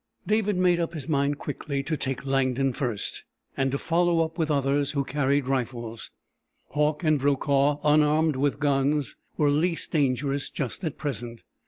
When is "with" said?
4.35-4.49, 8.35-8.59